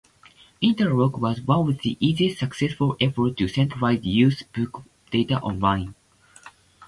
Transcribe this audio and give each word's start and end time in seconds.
Interloc 0.63 1.19
was 1.19 1.41
one 1.41 1.69
of 1.69 1.79
the 1.83 1.95
earliest 2.01 2.39
successful 2.39 2.97
efforts 2.99 3.35
to 3.35 3.47
centralize 3.47 4.03
used 4.03 4.51
book 4.51 4.81
data 5.11 5.39
online. 5.39 5.93